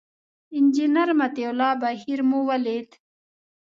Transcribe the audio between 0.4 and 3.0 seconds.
انجینر مطیع الله بهیر مو ولید.